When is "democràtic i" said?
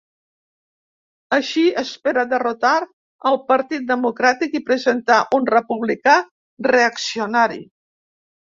3.93-4.65